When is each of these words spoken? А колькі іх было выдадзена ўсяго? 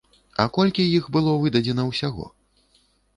А 0.43 0.43
колькі 0.55 0.85
іх 0.99 1.09
было 1.17 1.33
выдадзена 1.43 1.85
ўсяго? 1.91 2.25